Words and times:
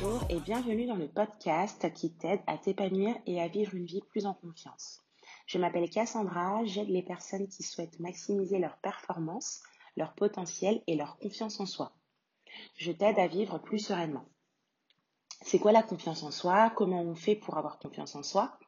Bonjour 0.00 0.24
et 0.30 0.40
bienvenue 0.40 0.86
dans 0.86 0.96
le 0.96 1.08
podcast 1.08 1.92
qui 1.92 2.14
t'aide 2.14 2.40
à 2.46 2.56
t'épanouir 2.56 3.14
et 3.26 3.42
à 3.42 3.48
vivre 3.48 3.74
une 3.74 3.84
vie 3.84 4.00
plus 4.08 4.24
en 4.24 4.32
confiance. 4.32 5.02
Je 5.46 5.58
m'appelle 5.58 5.90
Cassandra, 5.90 6.64
j'aide 6.64 6.88
les 6.88 7.02
personnes 7.02 7.46
qui 7.46 7.62
souhaitent 7.62 8.00
maximiser 8.00 8.58
leur 8.58 8.78
performance, 8.78 9.60
leur 9.98 10.14
potentiel 10.14 10.82
et 10.86 10.96
leur 10.96 11.18
confiance 11.18 11.60
en 11.60 11.66
soi. 11.66 11.92
Je 12.78 12.90
t'aide 12.90 13.18
à 13.18 13.26
vivre 13.26 13.58
plus 13.58 13.80
sereinement. 13.80 14.24
C'est 15.52 15.58
quoi 15.58 15.72
la 15.72 15.82
confiance 15.82 16.22
en 16.22 16.30
soi? 16.30 16.70
Comment 16.70 17.02
on 17.02 17.14
fait 17.14 17.36
pour 17.36 17.58
avoir 17.58 17.78
confiance 17.78 18.16
en 18.16 18.22
soi? 18.22 18.58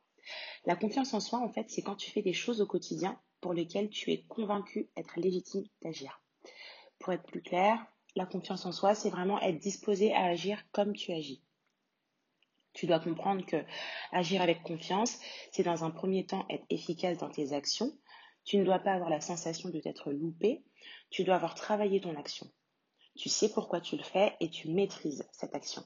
La 0.66 0.76
confiance 0.76 1.14
en 1.14 1.20
soi, 1.20 1.38
en 1.38 1.48
fait, 1.48 1.70
c'est 1.70 1.80
quand 1.80 1.96
tu 1.96 2.10
fais 2.10 2.20
des 2.20 2.34
choses 2.34 2.60
au 2.60 2.66
quotidien 2.66 3.18
pour 3.40 3.54
lesquelles 3.54 3.88
tu 3.88 4.12
es 4.12 4.24
convaincu 4.24 4.90
être 4.94 5.18
légitime 5.18 5.64
d'agir. 5.80 6.20
Pour 6.98 7.14
être 7.14 7.22
plus 7.22 7.40
clair, 7.40 7.82
la 8.16 8.26
confiance 8.26 8.66
en 8.66 8.72
soi, 8.72 8.94
c'est 8.94 9.08
vraiment 9.08 9.40
être 9.40 9.58
disposé 9.58 10.12
à 10.12 10.24
agir 10.24 10.62
comme 10.72 10.92
tu 10.92 11.10
agis. 11.14 11.42
Tu 12.74 12.86
dois 12.86 13.00
comprendre 13.00 13.46
que 13.46 13.64
agir 14.12 14.42
avec 14.42 14.62
confiance, 14.62 15.18
c'est 15.52 15.62
dans 15.62 15.84
un 15.84 15.90
premier 15.90 16.26
temps 16.26 16.44
être 16.50 16.66
efficace 16.68 17.16
dans 17.16 17.30
tes 17.30 17.54
actions. 17.54 17.96
Tu 18.44 18.58
ne 18.58 18.64
dois 18.64 18.80
pas 18.80 18.92
avoir 18.92 19.08
la 19.08 19.22
sensation 19.22 19.70
de 19.70 19.80
t'être 19.80 20.12
loupé. 20.12 20.62
Tu 21.08 21.24
dois 21.24 21.36
avoir 21.36 21.54
travaillé 21.54 22.02
ton 22.02 22.14
action. 22.14 22.46
Tu 23.16 23.30
sais 23.30 23.50
pourquoi 23.50 23.80
tu 23.80 23.96
le 23.96 24.04
fais 24.04 24.36
et 24.40 24.50
tu 24.50 24.68
maîtrises 24.68 25.26
cette 25.32 25.54
action. 25.54 25.82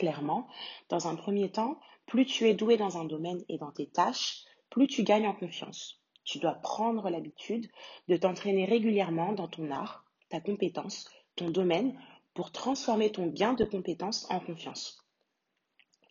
Clairement, 0.00 0.48
dans 0.88 1.08
un 1.08 1.14
premier 1.14 1.50
temps, 1.50 1.78
plus 2.06 2.24
tu 2.24 2.48
es 2.48 2.54
doué 2.54 2.78
dans 2.78 2.96
un 2.96 3.04
domaine 3.04 3.44
et 3.50 3.58
dans 3.58 3.70
tes 3.70 3.86
tâches, 3.86 4.44
plus 4.70 4.86
tu 4.86 5.02
gagnes 5.02 5.26
en 5.28 5.34
confiance. 5.34 6.00
Tu 6.24 6.38
dois 6.38 6.54
prendre 6.54 7.10
l'habitude 7.10 7.70
de 8.08 8.16
t'entraîner 8.16 8.64
régulièrement 8.64 9.34
dans 9.34 9.46
ton 9.46 9.70
art, 9.70 10.06
ta 10.30 10.40
compétence, 10.40 11.10
ton 11.36 11.50
domaine, 11.50 12.00
pour 12.32 12.50
transformer 12.50 13.12
ton 13.12 13.26
gain 13.26 13.52
de 13.52 13.66
compétence 13.66 14.26
en 14.30 14.40
confiance. 14.40 15.04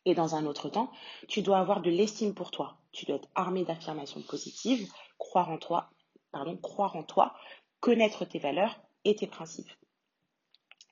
Et 0.05 0.13
dans 0.13 0.35
un 0.35 0.45
autre 0.45 0.69
temps, 0.69 0.91
tu 1.27 1.41
dois 1.41 1.57
avoir 1.57 1.81
de 1.81 1.89
l'estime 1.89 2.35
pour 2.35 2.51
toi. 2.51 2.77
Tu 2.91 3.07
dois 3.07 3.15
être 3.15 3.29
armé 3.33 3.65
d'affirmations 3.65 4.21
positives, 4.21 4.87
croire 5.17 5.49
en 5.49 5.57
toi, 5.57 5.89
pardon, 6.31 6.55
croire 6.57 6.95
en 6.95 7.01
toi, 7.01 7.33
connaître 7.79 8.23
tes 8.23 8.37
valeurs 8.37 8.79
et 9.03 9.15
tes 9.15 9.25
principes. 9.25 9.71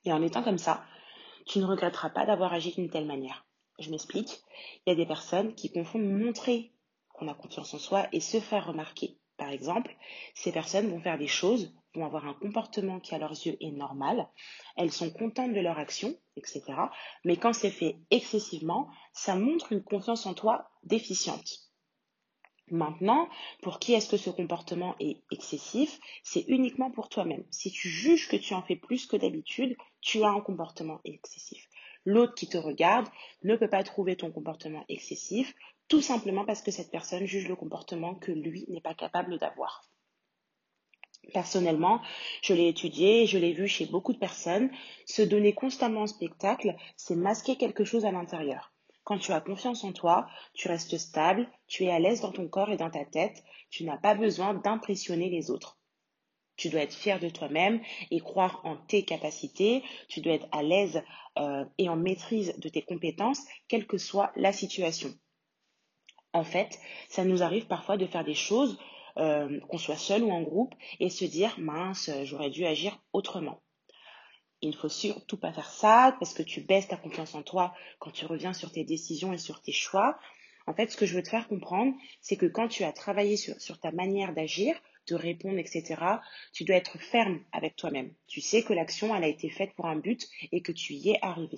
Et 0.03 0.11
en 0.11 0.23
étant 0.23 0.41
comme 0.41 0.57
ça, 0.57 0.83
tu 1.47 1.59
ne 1.59 1.65
regretteras 1.65 2.09
pas 2.09 2.25
d'avoir 2.25 2.53
agi 2.53 2.73
d'une 2.73 2.89
telle 2.89 3.05
manière. 3.05 3.45
Je 3.79 3.89
m'explique. 3.89 4.41
Il 4.85 4.89
y 4.89 4.91
a 4.91 4.95
des 4.95 5.05
personnes 5.05 5.53
qui 5.55 5.71
confondent 5.71 6.09
montrer 6.09 6.73
qu'on 7.13 7.27
a 7.27 7.33
confiance 7.33 7.73
en 7.73 7.79
soi 7.79 8.07
et 8.11 8.19
se 8.19 8.39
faire 8.39 8.67
remarquer. 8.67 9.17
Par 9.37 9.49
exemple, 9.49 9.95
ces 10.33 10.51
personnes 10.51 10.89
vont 10.89 10.99
faire 10.99 11.17
des 11.17 11.27
choses, 11.27 11.73
vont 11.93 12.05
avoir 12.05 12.25
un 12.25 12.33
comportement 12.33 12.99
qui 12.99 13.13
à 13.13 13.19
leurs 13.19 13.31
yeux 13.31 13.55
est 13.61 13.71
normal, 13.71 14.27
elles 14.75 14.91
sont 14.91 15.11
contentes 15.11 15.53
de 15.53 15.59
leur 15.59 15.77
action, 15.77 16.15
etc. 16.35 16.63
Mais 17.23 17.37
quand 17.37 17.53
c'est 17.53 17.71
fait 17.71 17.97
excessivement, 18.09 18.87
ça 19.13 19.35
montre 19.35 19.71
une 19.73 19.83
confiance 19.83 20.25
en 20.25 20.33
toi 20.33 20.69
déficiente. 20.83 21.66
Maintenant, 22.69 23.29
pour 23.61 23.79
qui 23.79 23.93
est-ce 23.93 24.09
que 24.09 24.17
ce 24.17 24.29
comportement 24.29 24.95
est 24.99 25.21
excessif 25.31 25.99
C'est 26.23 26.45
uniquement 26.47 26.91
pour 26.91 27.07
toi-même. 27.07 27.45
Si 27.49 27.71
tu 27.71 27.87
juges 27.87 28.27
que 28.27 28.35
tu 28.35 28.53
en 28.53 28.61
fais 28.61 28.75
plus 28.75 29.05
que 29.05 29.15
d'habitude, 29.15 29.77
tu 30.01 30.23
as 30.23 30.29
un 30.29 30.41
comportement 30.41 30.99
excessif. 31.05 31.69
L'autre 32.03 32.35
qui 32.35 32.47
te 32.47 32.57
regarde 32.57 33.07
ne 33.43 33.55
peut 33.55 33.69
pas 33.69 33.83
trouver 33.83 34.17
ton 34.17 34.31
comportement 34.31 34.83
excessif, 34.89 35.55
tout 35.87 36.01
simplement 36.01 36.45
parce 36.45 36.61
que 36.61 36.71
cette 36.71 36.91
personne 36.91 37.25
juge 37.25 37.47
le 37.47 37.55
comportement 37.55 38.15
que 38.15 38.31
lui 38.31 38.65
n'est 38.67 38.81
pas 38.81 38.93
capable 38.93 39.37
d'avoir. 39.37 39.89
Personnellement, 41.33 42.01
je 42.41 42.53
l'ai 42.53 42.67
étudié, 42.67 43.27
je 43.27 43.37
l'ai 43.37 43.53
vu 43.53 43.67
chez 43.67 43.85
beaucoup 43.85 44.13
de 44.13 44.19
personnes, 44.19 44.69
se 45.05 45.21
donner 45.21 45.53
constamment 45.53 46.01
en 46.01 46.07
spectacle, 46.07 46.75
c'est 46.95 47.15
masquer 47.15 47.57
quelque 47.57 47.83
chose 47.83 48.05
à 48.05 48.11
l'intérieur. 48.11 48.73
Quand 49.07 49.19
tu 49.19 49.31
as 49.31 49.39
confiance 49.39 49.85
en 49.85 49.93
toi, 49.93 50.27
tu 50.53 50.67
restes 50.67 50.97
stable, 50.97 51.49
tu 51.65 51.85
es 51.85 51.89
à 51.89 51.97
l'aise 51.97 52.19
dans 52.19 52.33
ton 52.33 52.49
corps 52.49 52.71
et 52.71 52.75
dans 52.75 52.89
ta 52.89 53.05
tête, 53.05 53.41
tu 53.69 53.85
n'as 53.85 53.95
pas 53.95 54.15
besoin 54.15 54.53
d'impressionner 54.53 55.29
les 55.29 55.49
autres. 55.49 55.79
Tu 56.57 56.67
dois 56.67 56.81
être 56.81 56.93
fier 56.93 57.17
de 57.17 57.29
toi-même 57.29 57.79
et 58.11 58.19
croire 58.19 58.59
en 58.65 58.75
tes 58.75 59.05
capacités. 59.05 59.81
Tu 60.09 60.19
dois 60.19 60.33
être 60.33 60.49
à 60.51 60.61
l'aise 60.61 61.01
euh, 61.39 61.63
et 61.77 61.87
en 61.87 61.95
maîtrise 61.95 62.53
de 62.57 62.67
tes 62.67 62.81
compétences, 62.81 63.39
quelle 63.69 63.87
que 63.87 63.97
soit 63.97 64.33
la 64.35 64.51
situation. 64.51 65.13
En 66.33 66.43
fait, 66.43 66.77
ça 67.07 67.23
nous 67.23 67.43
arrive 67.43 67.67
parfois 67.67 67.95
de 67.95 68.07
faire 68.07 68.25
des 68.25 68.33
choses, 68.33 68.77
euh, 69.15 69.57
qu'on 69.69 69.77
soit 69.77 69.95
seul 69.95 70.21
ou 70.21 70.31
en 70.31 70.41
groupe, 70.41 70.75
et 70.99 71.09
se 71.09 71.23
dire 71.23 71.55
mince, 71.59 72.11
j'aurais 72.25 72.49
dû 72.49 72.65
agir 72.65 73.01
autrement. 73.13 73.61
Il 74.61 74.71
ne 74.71 74.75
faut 74.75 74.89
surtout 74.89 75.37
pas 75.37 75.53
faire 75.53 75.69
ça 75.69 76.15
parce 76.19 76.33
que 76.33 76.41
tu 76.41 76.61
baisses 76.61 76.87
ta 76.87 76.97
confiance 76.97 77.35
en 77.35 77.43
toi 77.43 77.75
quand 77.99 78.11
tu 78.11 78.25
reviens 78.25 78.53
sur 78.53 78.71
tes 78.71 78.83
décisions 78.83 79.33
et 79.33 79.37
sur 79.37 79.61
tes 79.61 79.71
choix. 79.71 80.17
En 80.65 80.73
fait, 80.73 80.91
ce 80.91 80.97
que 80.97 81.05
je 81.05 81.15
veux 81.15 81.23
te 81.23 81.29
faire 81.29 81.47
comprendre, 81.47 81.93
c'est 82.21 82.37
que 82.37 82.45
quand 82.45 82.67
tu 82.67 82.83
as 82.83 82.91
travaillé 82.91 83.37
sur, 83.37 83.79
ta 83.79 83.91
manière 83.91 84.33
d'agir, 84.33 84.75
de 85.07 85.15
répondre, 85.15 85.57
etc., 85.57 85.95
tu 86.51 86.65
dois 86.65 86.75
être 86.75 86.97
ferme 86.99 87.39
avec 87.53 87.75
toi-même. 87.75 88.13
Tu 88.27 88.41
sais 88.41 88.63
que 88.63 88.73
l'action, 88.73 89.13
a 89.13 89.25
été 89.25 89.49
faite 89.49 89.73
pour 89.75 89.85
un 89.85 89.95
but 89.95 90.27
et 90.51 90.61
que 90.61 90.73
tu 90.73 90.93
y 90.93 91.11
es 91.11 91.19
arrivé. 91.21 91.57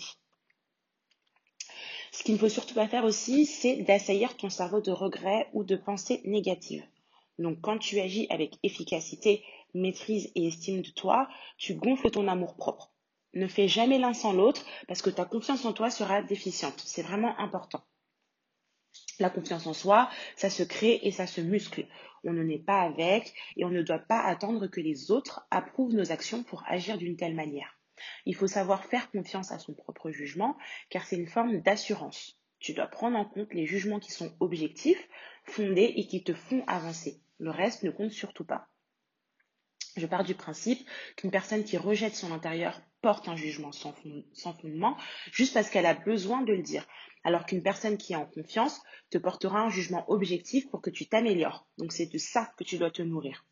Ce 2.11 2.23
qu'il 2.23 2.35
ne 2.35 2.39
faut 2.39 2.49
surtout 2.49 2.75
pas 2.75 2.87
faire 2.87 3.05
aussi, 3.05 3.45
c'est 3.45 3.77
d'assaillir 3.77 4.35
ton 4.37 4.49
cerveau 4.49 4.81
de 4.81 4.91
regrets 4.91 5.47
ou 5.53 5.63
de 5.63 5.75
pensées 5.75 6.21
négatives. 6.25 6.85
Donc 7.39 7.61
quand 7.61 7.77
tu 7.77 7.99
agis 7.99 8.27
avec 8.29 8.55
efficacité, 8.63 9.43
maîtrise 9.73 10.31
et 10.35 10.47
estime 10.47 10.81
de 10.81 10.89
toi, 10.89 11.29
tu 11.57 11.75
gonfles 11.75 12.11
ton 12.11 12.27
amour 12.27 12.55
propre. 12.55 12.91
Ne 13.33 13.47
fais 13.47 13.67
jamais 13.67 13.99
l'un 13.99 14.13
sans 14.13 14.33
l'autre 14.33 14.65
parce 14.87 15.01
que 15.01 15.09
ta 15.09 15.25
confiance 15.25 15.65
en 15.65 15.73
toi 15.73 15.89
sera 15.89 16.21
déficiente. 16.21 16.81
C'est 16.83 17.03
vraiment 17.03 17.37
important. 17.39 17.83
La 19.19 19.29
confiance 19.29 19.67
en 19.67 19.73
soi, 19.73 20.09
ça 20.35 20.49
se 20.49 20.63
crée 20.63 20.99
et 21.03 21.11
ça 21.11 21.27
se 21.27 21.41
muscle. 21.41 21.85
On 22.23 22.33
ne 22.33 22.43
naît 22.43 22.57
pas 22.57 22.81
avec 22.81 23.33
et 23.55 23.65
on 23.65 23.69
ne 23.69 23.83
doit 23.83 23.99
pas 23.99 24.21
attendre 24.21 24.67
que 24.67 24.81
les 24.81 25.11
autres 25.11 25.45
approuvent 25.51 25.93
nos 25.93 26.11
actions 26.11 26.43
pour 26.43 26.63
agir 26.67 26.97
d'une 26.97 27.17
telle 27.17 27.35
manière. 27.35 27.77
Il 28.25 28.35
faut 28.35 28.47
savoir 28.47 28.85
faire 28.85 29.11
confiance 29.11 29.51
à 29.51 29.59
son 29.59 29.73
propre 29.73 30.09
jugement 30.09 30.57
car 30.89 31.05
c'est 31.05 31.17
une 31.17 31.27
forme 31.27 31.61
d'assurance. 31.61 32.39
Tu 32.59 32.73
dois 32.73 32.87
prendre 32.87 33.17
en 33.17 33.25
compte 33.25 33.53
les 33.53 33.65
jugements 33.65 33.99
qui 33.99 34.11
sont 34.11 34.33
objectifs, 34.39 35.07
fondés 35.43 35.93
et 35.95 36.07
qui 36.07 36.23
te 36.23 36.33
font 36.33 36.63
avancer. 36.67 37.21
Le 37.37 37.51
reste 37.51 37.83
ne 37.83 37.91
compte 37.91 38.11
surtout 38.11 38.45
pas. 38.45 38.67
Je 39.95 40.05
pars 40.05 40.23
du 40.23 40.35
principe 40.35 40.87
qu'une 41.15 41.31
personne 41.31 41.63
qui 41.63 41.77
rejette 41.77 42.15
son 42.15 42.31
intérieur 42.31 42.81
porte 43.01 43.27
un 43.27 43.35
jugement 43.35 43.71
sans, 43.71 43.93
fondement 43.93 44.97
juste 45.31 45.53
parce 45.53 45.69
qu'elle 45.69 45.85
a 45.85 45.93
besoin 45.93 46.41
de 46.41 46.53
le 46.53 46.61
dire. 46.61 46.85
Alors 47.23 47.45
qu'une 47.45 47.63
personne 47.63 47.97
qui 47.97 48.13
est 48.13 48.17
en 48.17 48.25
confiance 48.25 48.81
te 49.09 49.17
portera 49.17 49.61
un 49.61 49.69
jugement 49.69 50.09
objectif 50.09 50.69
pour 50.69 50.81
que 50.81 50.89
tu 50.89 51.07
t'améliores. 51.07 51.67
Donc 51.77 51.91
c'est 51.91 52.11
de 52.11 52.17
ça 52.17 52.51
que 52.57 52.63
tu 52.63 52.77
dois 52.77 52.91
te 52.91 53.01
nourrir. 53.01 53.45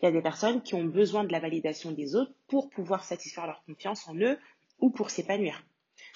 Il 0.00 0.04
y 0.04 0.08
a 0.08 0.12
des 0.12 0.22
personnes 0.22 0.62
qui 0.62 0.74
ont 0.74 0.84
besoin 0.84 1.24
de 1.24 1.32
la 1.32 1.40
validation 1.40 1.92
des 1.92 2.14
autres 2.14 2.32
pour 2.48 2.70
pouvoir 2.70 3.04
satisfaire 3.04 3.46
leur 3.46 3.64
confiance 3.64 4.06
en 4.08 4.14
eux 4.16 4.38
ou 4.78 4.90
pour 4.90 5.10
s'épanouir. 5.10 5.64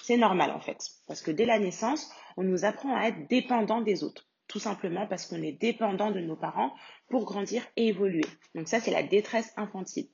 C'est 0.01 0.17
normal 0.17 0.51
en 0.51 0.59
fait, 0.59 0.79
parce 1.07 1.21
que 1.21 1.31
dès 1.31 1.45
la 1.45 1.59
naissance, 1.59 2.11
on 2.35 2.43
nous 2.43 2.65
apprend 2.65 2.95
à 2.95 3.07
être 3.07 3.27
dépendant 3.27 3.81
des 3.81 4.03
autres 4.03 4.26
tout 4.47 4.59
simplement 4.59 5.07
parce 5.07 5.25
qu'on 5.25 5.41
est 5.41 5.51
dépendant 5.51 6.11
de 6.11 6.19
nos 6.19 6.35
parents 6.35 6.73
pour 7.09 7.25
grandir 7.25 7.63
et 7.75 7.87
évoluer. 7.87 8.25
Donc 8.55 8.67
ça, 8.67 8.79
c'est 8.79 8.91
la 8.91 9.03
détresse 9.03 9.51
infantile. 9.57 10.09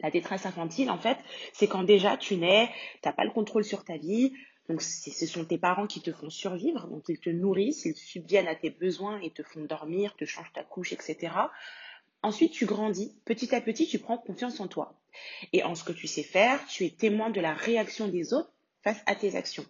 La 0.00 0.10
détresse 0.10 0.46
infantile, 0.46 0.90
en 0.90 0.98
fait, 0.98 1.18
c'est 1.52 1.66
quand 1.66 1.82
déjà 1.82 2.16
tu 2.16 2.36
nais, 2.36 2.68
tu 3.02 3.08
n'as 3.08 3.12
pas 3.12 3.24
le 3.24 3.32
contrôle 3.32 3.64
sur 3.64 3.84
ta 3.84 3.96
vie, 3.96 4.32
donc 4.68 4.82
ce 4.82 5.26
sont 5.26 5.44
tes 5.44 5.58
parents 5.58 5.86
qui 5.86 6.00
te 6.00 6.12
font 6.12 6.30
survivre, 6.30 6.86
donc 6.88 7.04
ils 7.08 7.18
te 7.18 7.30
nourrissent, 7.30 7.84
ils 7.84 7.96
subviennent 7.96 8.46
à 8.46 8.54
tes 8.54 8.70
besoins 8.70 9.18
et 9.20 9.30
te 9.30 9.42
font 9.42 9.64
dormir, 9.64 10.14
te 10.14 10.24
changent 10.24 10.52
ta 10.52 10.62
couche, 10.62 10.92
etc. 10.92 11.32
Ensuite, 12.22 12.52
tu 12.52 12.66
grandis. 12.66 13.16
Petit 13.24 13.54
à 13.54 13.60
petit, 13.60 13.86
tu 13.86 13.98
prends 13.98 14.18
confiance 14.18 14.60
en 14.60 14.68
toi. 14.68 15.00
Et 15.52 15.62
en 15.62 15.74
ce 15.74 15.84
que 15.84 15.92
tu 15.92 16.06
sais 16.06 16.22
faire, 16.22 16.64
tu 16.66 16.84
es 16.84 16.90
témoin 16.90 17.30
de 17.30 17.40
la 17.40 17.54
réaction 17.54 18.08
des 18.08 18.34
autres 18.34 18.52
face 18.82 19.00
à 19.06 19.14
tes 19.14 19.36
actions. 19.36 19.64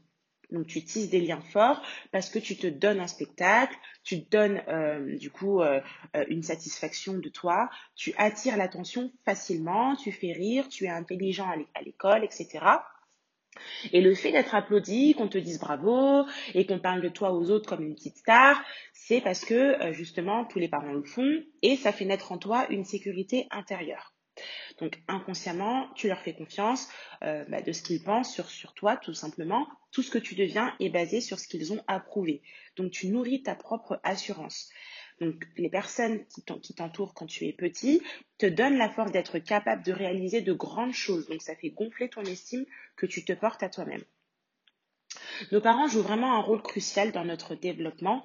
Donc 0.51 0.67
tu 0.67 0.83
tisses 0.83 1.11
des 1.11 1.21
liens 1.21 1.41
forts 1.41 1.83
parce 2.11 2.31
que 2.31 2.39
tu 2.39 2.57
te 2.57 2.67
donnes 2.67 3.01
un 3.01 3.07
spectacle, 3.07 3.77
tu 4.03 4.25
te 4.25 4.31
donnes 4.31 4.63
euh, 4.69 5.17
du 5.17 5.31
coup 5.31 5.61
euh, 5.61 5.81
euh, 6.17 6.25
une 6.29 6.43
satisfaction 6.43 7.19
de 7.19 7.29
toi, 7.29 7.69
tu 7.97 8.15
attires 8.17 8.57
l'attention 8.57 9.13
facilement, 9.25 9.95
tu 9.97 10.11
fais 10.11 10.33
rire, 10.33 10.69
tu 10.69 10.85
es 10.85 10.89
intelligent 10.89 11.51
à 11.75 11.83
l'école, 11.83 12.25
etc. 12.25 12.65
Et 13.93 14.01
le 14.01 14.15
fait 14.15 14.33
d'être 14.33 14.55
applaudi, 14.55 15.15
qu'on 15.15 15.29
te 15.29 15.39
dise 15.39 15.59
bravo 15.59 16.25
et 16.55 16.65
qu'on 16.65 16.79
parle 16.79 17.03
de 17.03 17.09
toi 17.09 17.33
aux 17.33 17.51
autres 17.51 17.69
comme 17.69 17.85
une 17.85 17.95
petite 17.95 18.17
star, 18.17 18.63
c'est 18.93 19.21
parce 19.21 19.45
que 19.45 19.93
justement 19.93 20.45
tous 20.45 20.61
les 20.61 20.69
parents 20.69 20.93
le 20.93 21.03
font 21.03 21.43
et 21.63 21.77
ça 21.77 21.93
fait 21.93 22.05
naître 22.05 22.31
en 22.31 22.39
toi 22.39 22.67
une 22.71 22.85
sécurité 22.85 23.49
intérieure. 23.51 24.15
Donc 24.81 25.01
inconsciemment, 25.09 25.89
tu 25.95 26.09
leur 26.09 26.21
fais 26.21 26.35
confiance 26.35 26.89
euh, 27.23 27.45
bah, 27.49 27.63
de 27.63 27.73
ce 27.73 27.83
qu'ils 27.83 28.03
pensent 28.03 28.33
sur, 28.33 28.49
sur 28.49 28.75
toi, 28.75 28.97
tout 28.97 29.15
simplement. 29.15 29.67
Tout 29.91 30.03
ce 30.03 30.11
que 30.11 30.19
tu 30.19 30.35
deviens 30.35 30.75
est 30.81 30.91
basé 30.91 31.21
sur 31.21 31.39
ce 31.39 31.49
qu'ils 31.49 31.73
ont 31.73 31.83
approuvé. 31.87 32.43
Donc 32.77 32.91
tu 32.91 33.09
nourris 33.09 33.43
ta 33.43 33.55
propre 33.55 34.01
assurance. 34.05 34.71
Donc 35.21 35.35
les 35.57 35.69
personnes 35.69 36.25
qui 36.27 36.75
t'entourent 36.75 37.15
quand 37.15 37.27
tu 37.27 37.47
es 37.47 37.53
petit 37.53 38.03
te 38.39 38.47
donnent 38.47 38.79
la 38.79 38.89
force 38.89 39.11
d'être 39.11 39.39
capable 39.41 39.83
de 39.83 39.93
réaliser 39.93 40.43
de 40.43 40.53
grandes 40.53 40.93
choses. 40.93 41.27
Donc 41.27 41.43
ça 41.43 41.57
fait 41.57 41.71
gonfler 41.71 42.09
ton 42.09 42.23
estime 42.23 42.65
que 42.97 43.07
tu 43.07 43.25
te 43.25 43.33
portes 43.33 43.63
à 43.63 43.69
toi-même. 43.69 44.05
Nos 45.53 45.61
parents 45.61 45.89
jouent 45.89 46.03
vraiment 46.03 46.35
un 46.35 46.41
rôle 46.41 46.63
crucial 46.63 47.13
dans 47.13 47.25
notre 47.25 47.55
développement. 47.55 48.25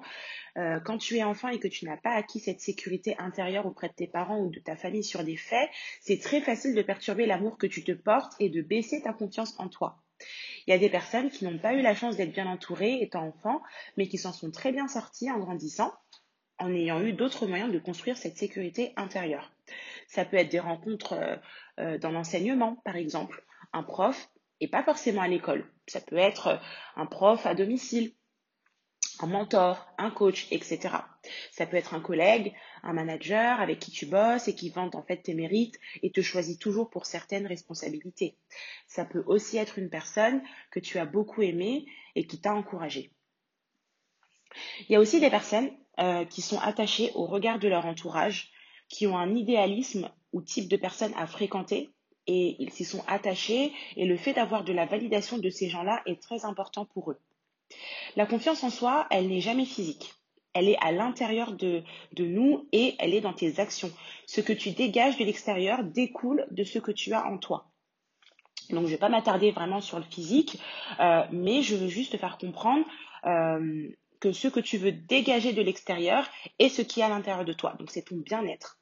Euh, 0.56 0.78
quand 0.80 0.98
tu 0.98 1.16
es 1.16 1.24
enfant 1.24 1.48
et 1.48 1.58
que 1.58 1.68
tu 1.68 1.84
n'as 1.84 1.96
pas 1.96 2.12
acquis 2.12 2.40
cette 2.40 2.60
sécurité 2.60 3.16
intérieure 3.18 3.66
auprès 3.66 3.88
de 3.88 3.94
tes 3.94 4.06
parents 4.06 4.38
ou 4.38 4.50
de 4.50 4.60
ta 4.60 4.76
famille 4.76 5.04
sur 5.04 5.24
des 5.24 5.36
faits, 5.36 5.68
c'est 6.00 6.20
très 6.20 6.40
facile 6.40 6.74
de 6.74 6.82
perturber 6.82 7.26
l'amour 7.26 7.58
que 7.58 7.66
tu 7.66 7.82
te 7.82 7.92
portes 7.92 8.34
et 8.38 8.50
de 8.50 8.62
baisser 8.62 9.02
ta 9.02 9.12
confiance 9.12 9.54
en 9.58 9.68
toi. 9.68 9.96
Il 10.66 10.70
y 10.70 10.74
a 10.74 10.78
des 10.78 10.88
personnes 10.88 11.30
qui 11.30 11.44
n'ont 11.44 11.58
pas 11.58 11.74
eu 11.74 11.82
la 11.82 11.94
chance 11.94 12.16
d'être 12.16 12.32
bien 12.32 12.46
entourées 12.46 13.02
étant 13.02 13.26
enfants, 13.26 13.62
mais 13.96 14.06
qui 14.06 14.18
s'en 14.18 14.32
sont 14.32 14.50
très 14.50 14.72
bien 14.72 14.86
sorties 14.86 15.30
en 15.30 15.38
grandissant, 15.38 15.92
en 16.58 16.72
ayant 16.72 17.02
eu 17.02 17.12
d'autres 17.12 17.46
moyens 17.46 17.72
de 17.72 17.78
construire 17.78 18.16
cette 18.16 18.36
sécurité 18.36 18.92
intérieure. 18.96 19.52
Ça 20.06 20.24
peut 20.24 20.36
être 20.36 20.50
des 20.50 20.60
rencontres 20.60 21.14
euh, 21.14 21.36
euh, 21.80 21.98
dans 21.98 22.10
l'enseignement, 22.10 22.76
par 22.84 22.96
exemple. 22.96 23.44
Un 23.72 23.82
prof, 23.82 24.30
pas 24.68 24.82
forcément 24.82 25.22
à 25.22 25.28
l'école. 25.28 25.70
Ça 25.86 26.00
peut 26.00 26.16
être 26.16 26.60
un 26.96 27.06
prof 27.06 27.46
à 27.46 27.54
domicile, 27.54 28.12
un 29.20 29.26
mentor, 29.26 29.86
un 29.98 30.10
coach, 30.10 30.46
etc. 30.50 30.96
Ça 31.52 31.66
peut 31.66 31.76
être 31.76 31.94
un 31.94 32.00
collègue, 32.00 32.52
un 32.82 32.92
manager 32.92 33.60
avec 33.60 33.78
qui 33.78 33.90
tu 33.90 34.06
bosses 34.06 34.48
et 34.48 34.54
qui 34.54 34.70
vante 34.70 34.94
en 34.94 35.02
fait 35.02 35.18
tes 35.18 35.34
mérites 35.34 35.78
et 36.02 36.10
te 36.10 36.20
choisit 36.20 36.60
toujours 36.60 36.90
pour 36.90 37.06
certaines 37.06 37.46
responsabilités. 37.46 38.36
Ça 38.86 39.04
peut 39.04 39.22
aussi 39.26 39.56
être 39.56 39.78
une 39.78 39.90
personne 39.90 40.42
que 40.70 40.80
tu 40.80 40.98
as 40.98 41.06
beaucoup 41.06 41.42
aimée 41.42 41.86
et 42.14 42.26
qui 42.26 42.40
t'a 42.40 42.54
encouragé. 42.54 43.12
Il 44.88 44.92
y 44.92 44.96
a 44.96 45.00
aussi 45.00 45.20
des 45.20 45.30
personnes 45.30 45.70
euh, 45.98 46.24
qui 46.24 46.42
sont 46.42 46.58
attachées 46.58 47.10
au 47.14 47.26
regard 47.26 47.58
de 47.58 47.68
leur 47.68 47.86
entourage, 47.86 48.50
qui 48.88 49.06
ont 49.06 49.16
un 49.16 49.34
idéalisme 49.34 50.10
ou 50.32 50.42
type 50.42 50.68
de 50.68 50.76
personne 50.76 51.12
à 51.16 51.26
fréquenter 51.26 51.94
et 52.26 52.56
ils 52.58 52.70
s'y 52.70 52.84
sont 52.84 53.04
attachés 53.06 53.72
et 53.96 54.06
le 54.06 54.16
fait 54.16 54.32
d'avoir 54.32 54.64
de 54.64 54.72
la 54.72 54.86
validation 54.86 55.38
de 55.38 55.50
ces 55.50 55.68
gens-là 55.68 56.02
est 56.06 56.20
très 56.20 56.44
important 56.44 56.84
pour 56.84 57.10
eux. 57.10 57.18
La 58.16 58.26
confiance 58.26 58.62
en 58.64 58.70
soi, 58.70 59.06
elle 59.10 59.28
n'est 59.28 59.40
jamais 59.40 59.64
physique. 59.64 60.14
Elle 60.52 60.68
est 60.68 60.78
à 60.80 60.92
l'intérieur 60.92 61.52
de, 61.52 61.82
nous 62.18 62.68
et 62.72 62.94
elle 63.00 63.12
est 63.12 63.20
dans 63.20 63.32
tes 63.32 63.58
actions. 63.58 63.90
Ce 64.26 64.40
que 64.40 64.52
tu 64.52 64.70
dégages 64.70 65.18
de 65.18 65.24
l'extérieur 65.24 65.82
découle 65.82 66.46
de 66.50 66.62
ce 66.62 66.78
que 66.78 66.92
tu 66.92 67.12
as 67.12 67.26
en 67.26 67.38
toi. 67.38 67.66
Donc 68.70 68.82
je 68.82 68.84
ne 68.84 68.90
vais 68.90 68.98
pas 68.98 69.08
m'attarder 69.08 69.50
vraiment 69.50 69.80
sur 69.80 69.98
le 69.98 70.04
physique, 70.04 70.58
euh, 71.00 71.24
mais 71.32 71.62
je 71.62 71.74
veux 71.74 71.88
juste 71.88 72.12
te 72.12 72.16
faire 72.16 72.38
comprendre 72.38 72.86
euh, 73.26 73.88
que 74.20 74.32
ce 74.32 74.48
que 74.48 74.60
tu 74.60 74.78
veux 74.78 74.92
dégager 74.92 75.52
de 75.52 75.60
l'extérieur 75.60 76.26
est 76.58 76.68
ce 76.68 76.82
qui 76.82 77.00
est 77.00 77.04
à 77.04 77.08
l'intérieur 77.08 77.44
de 77.44 77.52
toi. 77.52 77.74
Donc 77.78 77.90
c'est 77.90 78.02
ton 78.02 78.16
bien-être. 78.16 78.78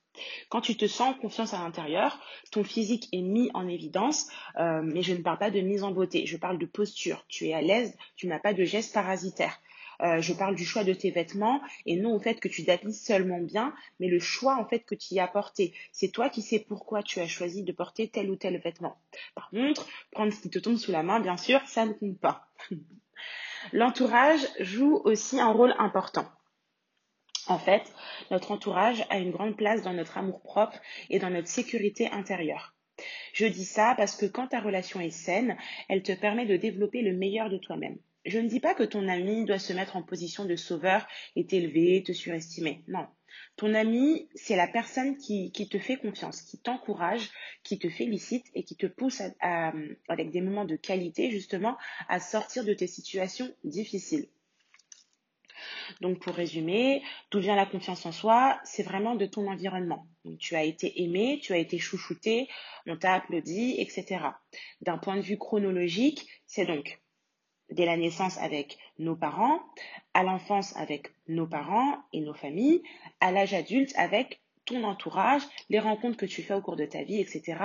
Quand 0.48 0.60
tu 0.60 0.76
te 0.76 0.86
sens 0.86 1.16
confiance 1.20 1.54
à 1.54 1.58
l'intérieur, 1.58 2.18
ton 2.50 2.64
physique 2.64 3.08
est 3.12 3.22
mis 3.22 3.50
en 3.54 3.66
évidence, 3.68 4.28
euh, 4.58 4.82
mais 4.82 5.02
je 5.02 5.14
ne 5.14 5.22
parle 5.22 5.38
pas 5.38 5.50
de 5.50 5.60
mise 5.60 5.84
en 5.84 5.90
beauté, 5.90 6.26
je 6.26 6.36
parle 6.36 6.58
de 6.58 6.66
posture. 6.66 7.24
Tu 7.28 7.48
es 7.48 7.54
à 7.54 7.62
l'aise, 7.62 7.96
tu 8.16 8.26
n'as 8.26 8.38
pas 8.38 8.52
de 8.52 8.64
gestes 8.64 8.92
parasitaires. 8.92 9.60
Euh, 10.00 10.20
je 10.20 10.32
parle 10.32 10.56
du 10.56 10.64
choix 10.64 10.84
de 10.84 10.92
tes 10.92 11.10
vêtements 11.10 11.60
et 11.86 11.96
non 11.96 12.14
au 12.14 12.18
fait 12.18 12.34
que 12.40 12.48
tu 12.48 12.64
t'habilles 12.64 12.94
seulement 12.94 13.38
bien, 13.38 13.72
mais 14.00 14.08
le 14.08 14.18
choix 14.18 14.56
en 14.56 14.66
fait 14.66 14.80
que 14.80 14.94
tu 14.94 15.14
y 15.14 15.20
as 15.20 15.28
porté. 15.28 15.72
C'est 15.92 16.08
toi 16.08 16.28
qui 16.28 16.42
sais 16.42 16.58
pourquoi 16.58 17.02
tu 17.02 17.20
as 17.20 17.28
choisi 17.28 17.62
de 17.62 17.72
porter 17.72 18.08
tel 18.08 18.30
ou 18.30 18.36
tel 18.36 18.58
vêtement. 18.58 18.98
Par 19.34 19.50
contre, 19.50 19.86
prendre 20.10 20.32
ce 20.32 20.40
qui 20.40 20.50
te 20.50 20.58
tombe 20.58 20.76
sous 20.76 20.92
la 20.92 21.02
main, 21.02 21.20
bien 21.20 21.36
sûr, 21.36 21.60
ça 21.66 21.86
ne 21.86 21.92
compte 21.92 22.18
pas. 22.18 22.48
L'entourage 23.72 24.40
joue 24.58 25.00
aussi 25.04 25.38
un 25.38 25.52
rôle 25.52 25.74
important. 25.78 26.26
En 27.48 27.58
fait, 27.58 27.82
notre 28.30 28.52
entourage 28.52 29.04
a 29.10 29.18
une 29.18 29.32
grande 29.32 29.56
place 29.56 29.82
dans 29.82 29.92
notre 29.92 30.18
amour-propre 30.18 30.78
et 31.10 31.18
dans 31.18 31.30
notre 31.30 31.48
sécurité 31.48 32.08
intérieure. 32.10 32.74
Je 33.32 33.46
dis 33.46 33.64
ça 33.64 33.94
parce 33.96 34.16
que 34.16 34.26
quand 34.26 34.48
ta 34.48 34.60
relation 34.60 35.00
est 35.00 35.10
saine, 35.10 35.56
elle 35.88 36.02
te 36.02 36.12
permet 36.12 36.46
de 36.46 36.56
développer 36.56 37.02
le 37.02 37.16
meilleur 37.16 37.50
de 37.50 37.58
toi-même. 37.58 37.98
Je 38.24 38.38
ne 38.38 38.48
dis 38.48 38.60
pas 38.60 38.74
que 38.74 38.84
ton 38.84 39.08
ami 39.08 39.44
doit 39.44 39.58
se 39.58 39.72
mettre 39.72 39.96
en 39.96 40.02
position 40.02 40.44
de 40.44 40.54
sauveur 40.54 41.06
et 41.34 41.44
t'élever, 41.44 42.04
te 42.04 42.12
surestimer. 42.12 42.84
Non. 42.86 43.06
Ton 43.56 43.74
ami, 43.74 44.28
c'est 44.34 44.56
la 44.56 44.68
personne 44.68 45.16
qui, 45.16 45.50
te 45.52 45.78
fait 45.78 45.96
confiance, 45.96 46.42
qui 46.42 46.58
t'encourage, 46.58 47.30
qui 47.64 47.78
te 47.78 47.88
félicite 47.88 48.46
et 48.54 48.62
qui 48.62 48.76
te 48.76 48.86
pousse 48.86 49.22
avec 49.40 50.30
des 50.30 50.40
moments 50.40 50.64
de 50.64 50.76
qualité, 50.76 51.30
justement, 51.30 51.76
à 52.08 52.20
sortir 52.20 52.64
de 52.64 52.74
tes 52.74 52.86
situations 52.86 53.52
difficiles. 53.64 54.28
Donc 56.00 56.18
pour 56.20 56.34
résumer, 56.34 57.02
d'où 57.30 57.40
vient 57.40 57.56
la 57.56 57.66
confiance 57.66 58.06
en 58.06 58.12
soi 58.12 58.60
C'est 58.64 58.82
vraiment 58.82 59.14
de 59.14 59.26
ton 59.26 59.50
environnement. 59.50 60.06
Tu 60.38 60.54
as 60.54 60.64
été 60.64 61.02
aimé, 61.02 61.40
tu 61.42 61.52
as 61.52 61.58
été 61.58 61.78
chouchouté, 61.78 62.48
on 62.86 62.96
t'a 62.96 63.14
applaudi, 63.14 63.76
etc. 63.78 64.24
D'un 64.80 64.98
point 64.98 65.16
de 65.16 65.22
vue 65.22 65.38
chronologique, 65.38 66.28
c'est 66.46 66.66
donc 66.66 67.00
dès 67.70 67.86
la 67.86 67.96
naissance 67.96 68.38
avec 68.38 68.78
nos 68.98 69.16
parents, 69.16 69.60
à 70.14 70.22
l'enfance 70.22 70.76
avec 70.76 71.08
nos 71.26 71.46
parents 71.46 71.98
et 72.12 72.20
nos 72.20 72.34
familles, 72.34 72.82
à 73.20 73.32
l'âge 73.32 73.54
adulte 73.54 73.92
avec 73.96 74.42
ton 74.64 74.84
entourage, 74.84 75.42
les 75.70 75.80
rencontres 75.80 76.16
que 76.16 76.26
tu 76.26 76.42
fais 76.42 76.54
au 76.54 76.62
cours 76.62 76.76
de 76.76 76.86
ta 76.86 77.02
vie, 77.02 77.18
etc. 77.18 77.58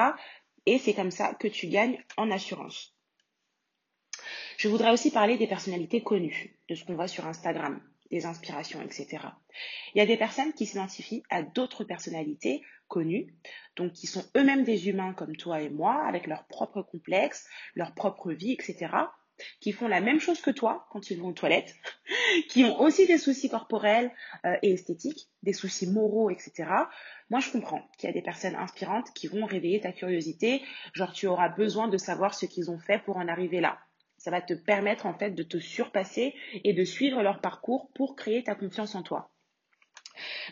Et 0.65 0.79
c'est 0.79 0.93
comme 0.93 1.11
ça 1.11 1.33
que 1.35 1.47
tu 1.47 1.67
gagnes 1.67 2.03
en 2.17 2.31
assurance. 2.31 2.96
Je 4.57 4.69
voudrais 4.69 4.91
aussi 4.91 5.11
parler 5.11 5.37
des 5.37 5.45
personnalités 5.45 6.01
connues, 6.01 6.57
de 6.67 6.73
ce 6.73 6.83
qu'on 6.83 6.95
voit 6.95 7.07
sur 7.07 7.27
Instagram 7.27 7.79
des 8.09 8.25
inspirations, 8.25 8.81
etc. 8.81 9.19
Il 9.93 9.99
y 9.99 10.01
a 10.01 10.07
des 10.07 10.17
personnes 10.17 10.51
qui 10.53 10.65
s'identifient 10.65 11.21
à 11.29 11.43
d'autres 11.43 11.83
personnalités 11.83 12.63
connues, 12.87 13.35
donc 13.75 13.91
qui 13.91 14.07
sont 14.07 14.25
eux-mêmes 14.35 14.63
des 14.63 14.89
humains 14.89 15.13
comme 15.13 15.35
toi 15.35 15.61
et 15.61 15.69
moi, 15.69 16.03
avec 16.07 16.25
leurs 16.25 16.45
propres 16.45 16.81
complexes, 16.81 17.47
leur 17.75 17.93
propre 17.93 18.31
vie, 18.31 18.53
etc., 18.53 18.87
qui 19.59 19.71
font 19.71 19.87
la 19.87 20.01
même 20.01 20.19
chose 20.19 20.41
que 20.41 20.49
toi 20.49 20.87
quand 20.89 21.11
ils 21.11 21.19
vont 21.19 21.27
aux 21.27 21.33
toilettes, 21.33 21.75
qui 22.49 22.63
ont 22.63 22.79
aussi 22.81 23.05
des 23.05 23.19
soucis 23.19 23.49
corporels 23.49 24.11
euh, 24.45 24.55
et 24.63 24.71
esthétiques, 24.71 25.27
des 25.43 25.53
soucis 25.53 25.85
moraux, 25.85 26.31
etc. 26.31 26.67
Moi, 27.29 27.41
je 27.41 27.51
comprends 27.51 27.87
qu'il 27.99 28.07
y 28.07 28.09
a 28.09 28.13
des 28.13 28.23
personnes 28.23 28.55
inspirantes 28.55 29.13
qui 29.13 29.27
vont 29.27 29.45
réveiller 29.45 29.81
ta 29.81 29.91
curiosité, 29.91 30.63
genre 30.93 31.11
tu 31.11 31.27
auras 31.27 31.49
besoin 31.49 31.87
de 31.87 31.97
savoir 31.99 32.33
ce 32.33 32.47
qu'ils 32.47 32.71
ont 32.71 32.79
fait 32.79 33.03
pour 33.03 33.17
en 33.17 33.27
arriver 33.27 33.61
là. 33.61 33.77
Ça 34.17 34.31
va 34.31 34.41
te 34.41 34.53
permettre 34.53 35.05
en 35.05 35.13
fait 35.13 35.31
de 35.31 35.43
te 35.43 35.57
surpasser 35.57 36.33
et 36.63 36.73
de 36.73 36.83
suivre 36.83 37.21
leur 37.21 37.41
parcours 37.41 37.89
pour 37.93 38.15
créer 38.15 38.43
ta 38.43 38.55
confiance 38.55 38.95
en 38.95 39.03
toi. 39.03 39.29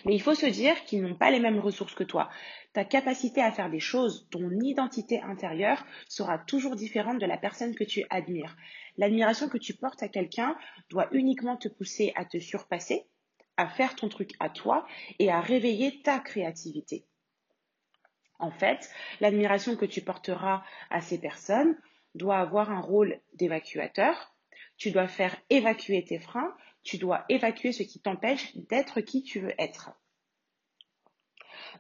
Mais 0.06 0.14
il 0.14 0.22
faut 0.22 0.36
se 0.36 0.46
dire 0.46 0.84
qu'ils 0.86 1.02
n'ont 1.02 1.16
pas 1.16 1.32
les 1.32 1.40
mêmes 1.40 1.60
ressources 1.60 1.96
que 1.96 2.04
toi. 2.04 2.30
Ta 2.74 2.86
capacité 2.86 3.42
à 3.42 3.52
faire 3.52 3.70
des 3.70 3.80
choses, 3.80 4.28
ton 4.30 4.50
identité 4.62 5.22
intérieure 5.22 5.86
sera 6.08 6.38
toujours 6.38 6.76
différente 6.76 7.20
de 7.20 7.26
la 7.26 7.38
personne 7.38 7.76
que 7.76 7.84
tu 7.84 8.04
admires. 8.10 8.56
L'admiration 8.98 9.50
que 9.50 9.58
tu 9.58 9.74
portes 9.74 10.04
à 10.04 10.08
quelqu'un 10.08 10.56
doit 10.90 11.08
uniquement 11.12 11.58
te 11.58 11.68
pousser 11.68 12.14
à 12.16 12.26
te 12.26 12.40
surpasser, 12.40 13.08
à 13.58 13.68
faire 13.68 13.96
ton 13.96 14.10
truc 14.10 14.32
à 14.40 14.50
toi 14.50 14.86
et 15.20 15.32
à 15.32 15.42
réveiller 15.42 16.02
ta 16.02 16.20
créativité. 16.20 17.06
En 18.38 18.52
fait, 18.52 18.90
l'admiration 19.22 19.76
que 19.78 19.86
tu 19.86 20.02
porteras 20.02 20.64
à 20.90 21.02
ces 21.02 21.20
personnes 21.20 21.78
dois 22.16 22.38
avoir 22.38 22.72
un 22.72 22.82
rôle 22.82 23.20
d'évacuateur. 23.34 24.36
Tu 24.78 24.92
dois 24.92 25.08
faire 25.08 25.36
évacuer 25.50 26.04
tes 26.04 26.20
freins. 26.20 26.56
Tu 26.84 26.98
dois 26.98 27.26
évacuer 27.30 27.72
ce 27.72 27.84
qui 27.84 28.00
t'empêche 28.00 28.56
d'être 28.70 29.02
qui 29.02 29.24
tu 29.24 29.40
veux 29.40 29.54
être. 29.60 29.92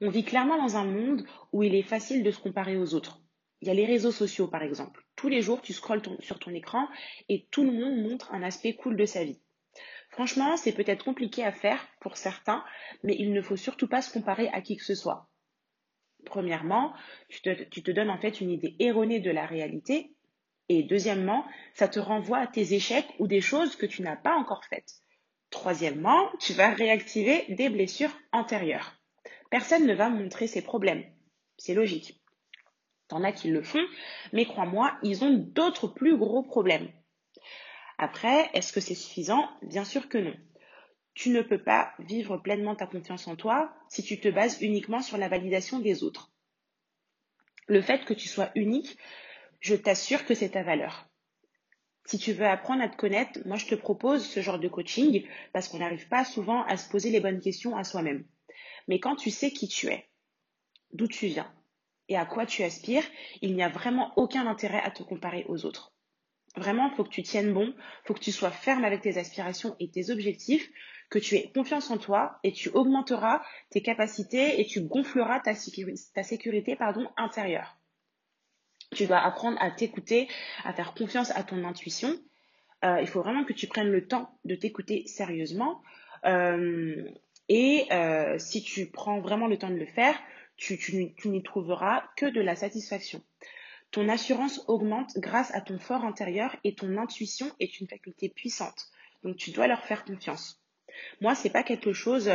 On 0.01 0.09
vit 0.09 0.23
clairement 0.23 0.57
dans 0.57 0.77
un 0.77 0.85
monde 0.85 1.25
où 1.51 1.63
il 1.63 1.75
est 1.75 1.83
facile 1.83 2.23
de 2.23 2.31
se 2.31 2.39
comparer 2.39 2.77
aux 2.77 2.93
autres. 2.93 3.21
Il 3.61 3.67
y 3.67 3.71
a 3.71 3.73
les 3.73 3.85
réseaux 3.85 4.11
sociaux, 4.11 4.47
par 4.47 4.63
exemple. 4.63 5.05
Tous 5.15 5.29
les 5.29 5.41
jours, 5.41 5.61
tu 5.61 5.73
scrolles 5.73 6.01
sur 6.19 6.39
ton 6.39 6.53
écran 6.53 6.87
et 7.29 7.47
tout 7.51 7.63
le 7.63 7.71
monde 7.71 8.01
montre 8.01 8.33
un 8.33 8.43
aspect 8.43 8.73
cool 8.73 8.97
de 8.97 9.05
sa 9.05 9.23
vie. 9.23 9.41
Franchement, 10.09 10.57
c'est 10.57 10.73
peut-être 10.73 11.03
compliqué 11.03 11.43
à 11.43 11.51
faire 11.51 11.87
pour 11.99 12.17
certains, 12.17 12.63
mais 13.03 13.15
il 13.17 13.33
ne 13.33 13.41
faut 13.41 13.57
surtout 13.57 13.87
pas 13.87 14.01
se 14.01 14.11
comparer 14.11 14.49
à 14.49 14.61
qui 14.61 14.77
que 14.77 14.83
ce 14.83 14.95
soit. 14.95 15.29
Premièrement, 16.25 16.93
tu 17.29 17.41
te 17.41 17.91
donnes 17.91 18.09
en 18.09 18.17
fait 18.17 18.41
une 18.41 18.51
idée 18.51 18.75
erronée 18.79 19.19
de 19.19 19.31
la 19.31 19.45
réalité 19.45 20.14
et 20.69 20.83
deuxièmement, 20.83 21.45
ça 21.73 21.87
te 21.87 21.99
renvoie 21.99 22.39
à 22.39 22.47
tes 22.47 22.73
échecs 22.73 23.07
ou 23.19 23.27
des 23.27 23.41
choses 23.41 23.75
que 23.75 23.85
tu 23.85 24.01
n'as 24.01 24.15
pas 24.15 24.35
encore 24.35 24.65
faites. 24.65 25.01
Troisièmement, 25.51 26.29
tu 26.39 26.53
vas 26.53 26.71
réactiver 26.71 27.45
des 27.49 27.69
blessures 27.69 28.17
antérieures. 28.31 28.95
Personne 29.51 29.85
ne 29.85 29.93
va 29.93 30.09
montrer 30.09 30.47
ses 30.47 30.61
problèmes. 30.61 31.05
C'est 31.57 31.75
logique. 31.75 32.19
T'en 33.07 33.23
as 33.23 33.31
qui 33.31 33.49
le 33.49 33.61
font, 33.61 33.85
mais 34.33 34.45
crois-moi, 34.45 34.97
ils 35.03 35.23
ont 35.23 35.33
d'autres 35.33 35.87
plus 35.87 36.17
gros 36.17 36.41
problèmes. 36.41 36.91
Après, 37.97 38.49
est-ce 38.53 38.73
que 38.73 38.81
c'est 38.81 38.95
suffisant? 38.95 39.47
Bien 39.61 39.85
sûr 39.85 40.09
que 40.09 40.17
non. 40.17 40.35
Tu 41.13 41.29
ne 41.29 41.41
peux 41.41 41.63
pas 41.63 41.93
vivre 41.99 42.37
pleinement 42.37 42.75
ta 42.75 42.87
confiance 42.87 43.27
en 43.27 43.35
toi 43.35 43.73
si 43.87 44.03
tu 44.03 44.19
te 44.19 44.27
bases 44.27 44.61
uniquement 44.61 45.01
sur 45.01 45.17
la 45.17 45.29
validation 45.29 45.79
des 45.79 46.03
autres. 46.03 46.31
Le 47.67 47.81
fait 47.81 48.03
que 48.03 48.13
tu 48.13 48.27
sois 48.27 48.49
unique, 48.55 48.97
je 49.65 49.73
t'assure 49.73 50.25
que 50.25 50.35
c'est 50.35 50.49
ta 50.49 50.61
valeur. 50.61 51.09
Si 52.05 52.19
tu 52.19 52.33
veux 52.33 52.45
apprendre 52.45 52.83
à 52.83 52.87
te 52.87 52.95
connaître, 52.95 53.39
moi 53.45 53.57
je 53.57 53.65
te 53.65 53.73
propose 53.73 54.23
ce 54.23 54.39
genre 54.39 54.59
de 54.59 54.67
coaching 54.67 55.25
parce 55.53 55.67
qu'on 55.67 55.79
n'arrive 55.79 56.07
pas 56.07 56.23
souvent 56.23 56.63
à 56.65 56.77
se 56.77 56.87
poser 56.87 57.09
les 57.09 57.19
bonnes 57.19 57.39
questions 57.39 57.75
à 57.75 57.83
soi-même. 57.83 58.27
Mais 58.87 58.99
quand 58.99 59.15
tu 59.15 59.31
sais 59.31 59.49
qui 59.49 59.67
tu 59.67 59.87
es, 59.87 60.07
d'où 60.93 61.07
tu 61.07 61.25
viens 61.25 61.51
et 62.09 62.15
à 62.15 62.27
quoi 62.27 62.45
tu 62.45 62.61
aspires, 62.61 63.05
il 63.41 63.55
n'y 63.55 63.63
a 63.63 63.69
vraiment 63.69 64.13
aucun 64.17 64.45
intérêt 64.45 64.83
à 64.83 64.91
te 64.91 65.01
comparer 65.01 65.45
aux 65.47 65.65
autres. 65.65 65.95
Vraiment, 66.55 66.87
il 66.91 66.95
faut 66.95 67.03
que 67.03 67.09
tu 67.09 67.23
tiennes 67.23 67.51
bon, 67.51 67.73
il 67.75 68.05
faut 68.05 68.13
que 68.13 68.19
tu 68.19 68.31
sois 68.31 68.51
ferme 68.51 68.85
avec 68.85 69.01
tes 69.01 69.17
aspirations 69.17 69.75
et 69.79 69.89
tes 69.89 70.11
objectifs, 70.11 70.69
que 71.09 71.17
tu 71.17 71.37
aies 71.37 71.51
confiance 71.51 71.89
en 71.89 71.97
toi 71.97 72.37
et 72.43 72.51
tu 72.51 72.69
augmenteras 72.69 73.41
tes 73.71 73.81
capacités 73.81 74.61
et 74.61 74.67
tu 74.67 74.81
gonfleras 74.81 75.39
ta, 75.39 75.55
sécurité 75.55 76.77
intérieure. 77.17 77.79
Tu 78.93 79.07
dois 79.07 79.19
apprendre 79.19 79.57
à 79.61 79.71
t'écouter, 79.71 80.27
à 80.63 80.73
faire 80.73 80.93
confiance 80.93 81.31
à 81.31 81.43
ton 81.43 81.63
intuition. 81.63 82.17
Euh, 82.83 82.99
il 83.01 83.07
faut 83.07 83.21
vraiment 83.21 83.43
que 83.43 83.53
tu 83.53 83.67
prennes 83.67 83.91
le 83.91 84.07
temps 84.07 84.29
de 84.45 84.55
t'écouter 84.55 85.07
sérieusement. 85.07 85.81
Euh, 86.25 87.03
et 87.49 87.85
euh, 87.91 88.37
si 88.39 88.63
tu 88.63 88.87
prends 88.87 89.19
vraiment 89.19 89.47
le 89.47 89.57
temps 89.57 89.69
de 89.69 89.75
le 89.75 89.85
faire, 89.85 90.15
tu, 90.57 90.77
tu 90.77 91.29
n'y 91.29 91.43
trouveras 91.43 92.03
que 92.15 92.25
de 92.25 92.41
la 92.41 92.55
satisfaction. 92.55 93.21
Ton 93.91 94.09
assurance 94.09 94.63
augmente 94.67 95.17
grâce 95.17 95.53
à 95.53 95.61
ton 95.61 95.79
fort 95.79 96.03
intérieur 96.03 96.55
et 96.63 96.75
ton 96.75 96.97
intuition 96.97 97.51
est 97.59 97.79
une 97.79 97.87
faculté 97.87 98.29
puissante. 98.29 98.87
Donc 99.23 99.37
tu 99.37 99.51
dois 99.51 99.67
leur 99.67 99.83
faire 99.83 100.03
confiance. 100.03 100.61
Moi, 101.21 101.35
c'est 101.35 101.49
pas 101.49 101.63
quelque 101.63 101.93
chose 101.93 102.31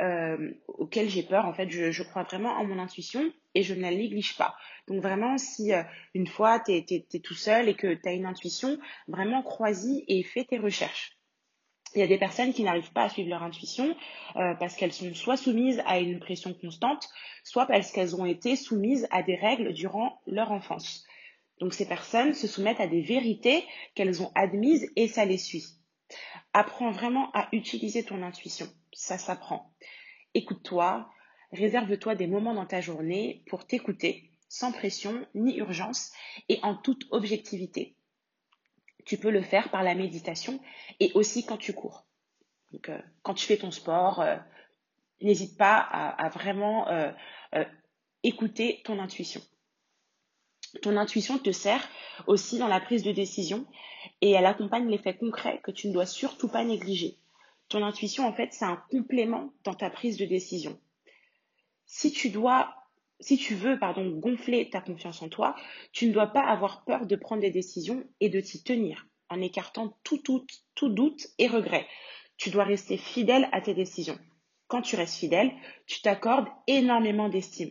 euh, 0.00 0.50
auquel 0.68 1.08
j'ai 1.08 1.22
peur. 1.22 1.46
En 1.46 1.52
fait, 1.52 1.70
je, 1.70 2.02
crois 2.02 2.22
vraiment 2.22 2.52
en 2.52 2.64
mon 2.64 2.78
intuition 2.78 3.32
et 3.54 3.62
je 3.62 3.74
ne 3.74 3.80
la 3.80 3.90
néglige 3.90 4.36
pas. 4.36 4.54
Donc 4.88 5.02
vraiment, 5.02 5.38
si 5.38 5.72
euh, 5.72 5.82
une 6.14 6.26
fois 6.26 6.60
tu 6.60 6.72
es, 6.72 7.20
tout 7.20 7.34
seul 7.34 7.68
et 7.68 7.74
que 7.74 7.94
tu 7.94 8.08
as 8.08 8.12
une 8.12 8.26
intuition, 8.26 8.78
vraiment 9.08 9.42
crois-y 9.42 10.04
et 10.08 10.22
fais 10.22 10.44
tes 10.44 10.58
recherches. 10.58 11.18
Il 11.94 12.00
y 12.00 12.02
a 12.02 12.06
des 12.06 12.18
personnes 12.18 12.54
qui 12.54 12.62
n'arrivent 12.62 12.92
pas 12.92 13.04
à 13.04 13.08
suivre 13.10 13.28
leur 13.28 13.42
intuition 13.42 13.94
euh, 14.36 14.54
parce 14.54 14.76
qu'elles 14.76 14.94
sont 14.94 15.12
soit 15.14 15.36
soumises 15.36 15.82
à 15.86 15.98
une 15.98 16.20
pression 16.20 16.54
constante, 16.54 17.08
soit 17.44 17.66
parce 17.66 17.92
qu'elles 17.92 18.16
ont 18.16 18.24
été 18.24 18.56
soumises 18.56 19.06
à 19.10 19.22
des 19.22 19.36
règles 19.36 19.74
durant 19.74 20.20
leur 20.26 20.52
enfance. 20.52 21.04
Donc 21.60 21.74
ces 21.74 21.86
personnes 21.86 22.32
se 22.32 22.46
soumettent 22.46 22.80
à 22.80 22.86
des 22.86 23.02
vérités 23.02 23.64
qu'elles 23.94 24.22
ont 24.22 24.32
admises 24.34 24.90
et 24.96 25.06
ça 25.06 25.26
les 25.26 25.38
suit. 25.38 25.66
Apprends 26.52 26.90
vraiment 26.90 27.30
à 27.32 27.48
utiliser 27.52 28.04
ton 28.04 28.22
intuition. 28.22 28.68
Ça 28.92 29.18
s'apprend. 29.18 29.72
Écoute-toi, 30.34 31.10
réserve-toi 31.52 32.14
des 32.14 32.26
moments 32.26 32.54
dans 32.54 32.66
ta 32.66 32.80
journée 32.80 33.44
pour 33.48 33.66
t'écouter, 33.66 34.30
sans 34.48 34.72
pression 34.72 35.26
ni 35.34 35.56
urgence 35.58 36.12
et 36.48 36.58
en 36.62 36.74
toute 36.74 37.06
objectivité. 37.10 37.96
Tu 39.04 39.18
peux 39.18 39.30
le 39.30 39.42
faire 39.42 39.70
par 39.70 39.82
la 39.82 39.94
méditation 39.94 40.60
et 41.00 41.10
aussi 41.14 41.44
quand 41.44 41.56
tu 41.56 41.72
cours. 41.72 42.06
Donc, 42.72 42.88
euh, 42.88 42.98
quand 43.22 43.34
tu 43.34 43.46
fais 43.46 43.56
ton 43.56 43.70
sport, 43.70 44.20
euh, 44.20 44.36
n'hésite 45.20 45.58
pas 45.58 45.76
à, 45.78 46.28
vraiment 46.28 46.88
euh, 46.88 47.12
écouter 48.22 48.82
ton 48.84 48.98
intuition. 48.98 49.42
Ton 50.80 50.96
intuition 50.96 51.38
te 51.38 51.52
sert 51.52 51.86
aussi 52.26 52.58
dans 52.58 52.68
la 52.68 52.80
prise 52.80 53.02
de 53.02 53.12
décision 53.12 53.66
et 54.20 54.30
elle 54.30 54.46
accompagne 54.46 54.88
l'effet 54.88 55.16
concret 55.16 55.60
que 55.62 55.70
tu 55.70 55.88
ne 55.88 55.92
dois 55.92 56.06
surtout 56.06 56.48
pas 56.48 56.64
négliger. 56.64 57.18
Ton 57.68 57.84
intuition, 57.84 58.26
en 58.26 58.32
fait, 58.32 58.48
c'est 58.52 58.64
un 58.64 58.82
complément 58.90 59.52
dans 59.64 59.74
ta 59.74 59.90
prise 59.90 60.16
de 60.16 60.24
décision. 60.24 60.78
Si 61.86 62.12
tu 62.12 62.30
dois, 62.30 62.74
si 63.20 63.36
tu 63.36 63.54
veux, 63.54 63.78
pardon, 63.78 64.08
gonfler 64.18 64.70
ta 64.70 64.80
confiance 64.80 65.22
en 65.22 65.28
toi, 65.28 65.54
tu 65.92 66.06
ne 66.06 66.12
dois 66.12 66.28
pas 66.28 66.42
avoir 66.42 66.84
peur 66.84 67.06
de 67.06 67.16
prendre 67.16 67.42
des 67.42 67.50
décisions 67.50 68.04
et 68.20 68.28
de 68.28 68.40
t'y 68.40 68.62
tenir 68.62 69.06
en 69.28 69.40
écartant 69.40 69.96
tout 70.04 70.20
doute 70.88 71.26
et 71.38 71.48
regret. 71.48 71.86
Tu 72.36 72.50
dois 72.50 72.64
rester 72.64 72.96
fidèle 72.96 73.48
à 73.52 73.60
tes 73.60 73.74
décisions. 73.74 74.18
Quand 74.68 74.82
tu 74.82 74.96
restes 74.96 75.16
fidèle, 75.18 75.52
tu 75.86 76.00
t'accordes 76.02 76.48
énormément 76.66 77.28
d'estime. 77.28 77.70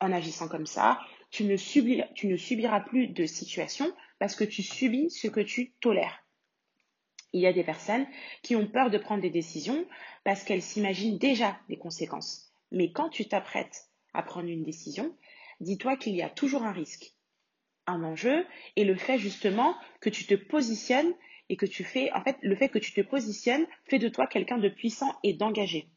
En 0.00 0.12
agissant 0.12 0.48
comme 0.48 0.66
ça, 0.66 1.00
tu 1.30 1.44
ne, 1.44 1.56
subiras, 1.56 2.80
plus 2.80 3.08
de 3.08 3.26
situations 3.26 3.92
parce 4.18 4.34
que 4.34 4.44
tu 4.44 4.62
subis 4.62 5.10
ce 5.10 5.28
que 5.28 5.40
tu 5.40 5.72
tolères. 5.80 6.24
Il 7.32 7.40
y 7.40 7.46
a 7.46 7.52
des 7.52 7.62
personnes 7.62 8.06
qui 8.42 8.56
ont 8.56 8.66
peur 8.66 8.90
de 8.90 8.98
prendre 8.98 9.22
des 9.22 9.30
décisions 9.30 9.86
parce 10.24 10.42
qu'elles 10.42 10.62
s'imaginent 10.62 11.18
déjà 11.18 11.58
les 11.68 11.78
conséquences. 11.78 12.52
Mais 12.72 12.90
quand 12.90 13.08
tu 13.08 13.26
t'apprêtes 13.26 13.88
à 14.12 14.22
prendre 14.22 14.48
une 14.48 14.64
décision, 14.64 15.16
dis-toi 15.60 15.96
qu'il 15.96 16.16
y 16.16 16.22
a 16.22 16.28
toujours 16.28 16.64
un 16.64 16.72
risque, 16.72 17.14
un 17.86 18.02
enjeu, 18.02 18.44
et 18.76 18.84
le 18.84 18.96
fait 18.96 19.18
justement 19.18 19.76
que 20.00 20.10
tu 20.10 20.26
te 20.26 20.34
positionnes 20.34 21.14
et 21.48 21.56
que 21.56 21.66
tu 21.66 21.84
fais, 21.84 22.12
en 22.12 22.22
fait, 22.22 22.36
le 22.42 22.56
fait 22.56 22.68
que 22.68 22.78
tu 22.78 22.92
te 22.92 23.00
positionnes 23.00 23.66
fait 23.84 23.98
de 23.98 24.08
toi 24.08 24.26
quelqu'un 24.26 24.58
de 24.58 24.68
puissant 24.68 25.16
et 25.22 25.32
d'engagé. 25.32 25.88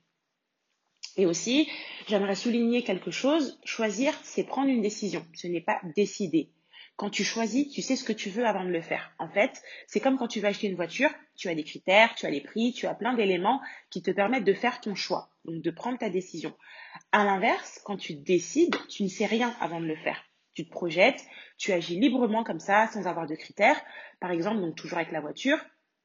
Et 1.17 1.25
aussi, 1.25 1.69
j'aimerais 2.07 2.35
souligner 2.35 2.83
quelque 2.83 3.11
chose, 3.11 3.59
choisir, 3.63 4.13
c'est 4.23 4.43
prendre 4.43 4.69
une 4.69 4.81
décision, 4.81 5.25
ce 5.33 5.47
n'est 5.47 5.61
pas 5.61 5.79
décider. 5.95 6.49
Quand 6.95 7.09
tu 7.09 7.23
choisis, 7.23 7.69
tu 7.69 7.81
sais 7.81 7.95
ce 7.95 8.03
que 8.03 8.13
tu 8.13 8.29
veux 8.29 8.45
avant 8.45 8.63
de 8.63 8.69
le 8.69 8.81
faire. 8.81 9.11
En 9.17 9.27
fait, 9.27 9.63
c'est 9.87 9.99
comme 9.99 10.17
quand 10.17 10.27
tu 10.27 10.39
vas 10.39 10.49
acheter 10.49 10.67
une 10.67 10.75
voiture, 10.75 11.09
tu 11.35 11.49
as 11.49 11.55
des 11.55 11.63
critères, 11.63 12.13
tu 12.15 12.27
as 12.27 12.29
les 12.29 12.41
prix, 12.41 12.71
tu 12.71 12.85
as 12.85 12.93
plein 12.93 13.15
d'éléments 13.15 13.61
qui 13.89 14.03
te 14.03 14.11
permettent 14.11 14.43
de 14.43 14.53
faire 14.53 14.79
ton 14.79 14.93
choix, 14.93 15.29
donc 15.45 15.61
de 15.61 15.71
prendre 15.71 15.97
ta 15.97 16.09
décision. 16.09 16.55
À 17.11 17.25
l'inverse, 17.25 17.81
quand 17.83 17.97
tu 17.97 18.13
décides, 18.13 18.75
tu 18.89 19.03
ne 19.03 19.07
sais 19.07 19.25
rien 19.25 19.55
avant 19.59 19.81
de 19.81 19.87
le 19.87 19.95
faire. 19.95 20.23
Tu 20.53 20.65
te 20.65 20.69
projettes, 20.69 21.25
tu 21.57 21.71
agis 21.71 21.99
librement 21.99 22.43
comme 22.43 22.59
ça, 22.59 22.87
sans 22.87 23.07
avoir 23.07 23.25
de 23.25 23.35
critères. 23.35 23.81
Par 24.19 24.29
exemple, 24.29 24.61
donc 24.61 24.75
toujours 24.75 24.99
avec 24.99 25.11
la 25.11 25.21
voiture, 25.21 25.57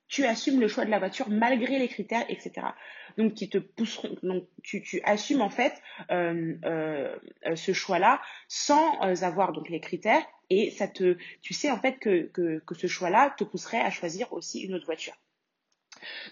tu 0.09 0.25
assumes 0.25 0.59
le 0.59 0.69
choix 0.69 0.87
de 0.87 0.91
la 0.91 0.99
voiture 0.99 1.29
malgré 1.29 1.79
les 1.79 1.89
critères, 1.89 2.25
etc. 2.31 2.69
Donc, 3.19 3.35
qui 3.35 3.51
te 3.51 3.59
pousseront. 3.59 4.17
Donc, 4.23 4.49
tu, 4.63 5.01
assumes 5.05 5.43
en 5.43 5.51
fait 5.51 5.75
euh, 6.11 6.57
euh, 6.65 7.17
ce 7.57 7.73
choix-là 7.73 8.23
sans 8.49 9.03
euh, 9.03 9.23
avoir 9.23 9.53
donc 9.53 9.69
les 9.69 9.81
critères 9.81 10.25
et 10.49 10.71
ça 10.71 10.89
te, 10.89 11.19
tu 11.43 11.53
sais 11.53 11.71
en 11.71 11.79
fait 11.79 11.99
que, 11.99 12.29
que, 12.29 12.61
que 12.61 12.75
ce 12.75 12.87
choix-là 12.87 13.35
te 13.37 13.45
pousserait 13.45 13.81
à 13.81 13.91
choisir 13.91 14.33
aussi 14.33 14.61
une 14.61 14.75
autre 14.75 14.87
voiture. 14.87 15.15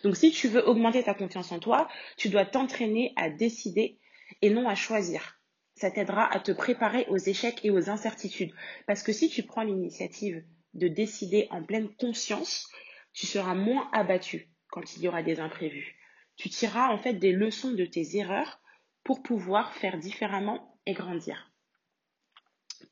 Donc, 0.04 0.16
si 0.16 0.30
tu 0.30 0.48
veux 0.48 0.66
augmenter 0.66 1.02
ta 1.02 1.14
confiance 1.14 1.52
en 1.52 1.58
toi, 1.58 1.88
tu 2.16 2.28
dois 2.28 2.46
t'entraîner 2.46 3.12
à 3.16 3.30
décider 3.30 3.98
et 4.42 4.50
non 4.50 4.68
à 4.68 4.74
choisir. 4.74 5.40
Ça 5.74 5.90
t'aidera 5.90 6.32
à 6.32 6.40
te 6.40 6.52
préparer 6.52 7.04
aux 7.08 7.18
échecs 7.18 7.64
et 7.64 7.70
aux 7.70 7.90
incertitudes. 7.90 8.54
Parce 8.86 9.02
que 9.02 9.12
si 9.12 9.28
tu 9.28 9.42
prends 9.42 9.62
l'initiative 9.62 10.42
de 10.74 10.88
décider 10.88 11.48
en 11.50 11.62
pleine 11.62 11.88
conscience, 11.96 12.70
tu 13.12 13.26
seras 13.26 13.54
moins 13.54 13.88
abattu 13.92 14.48
quand 14.68 14.96
il 14.96 15.02
y 15.02 15.08
aura 15.08 15.22
des 15.22 15.40
imprévus. 15.40 15.96
Tu 16.36 16.48
tireras 16.50 16.88
en 16.92 16.98
fait 16.98 17.14
des 17.14 17.32
leçons 17.32 17.72
de 17.72 17.84
tes 17.84 18.16
erreurs 18.16 18.60
pour 19.04 19.22
pouvoir 19.22 19.74
faire 19.74 19.98
différemment 19.98 20.78
et 20.86 20.92
grandir. 20.92 21.52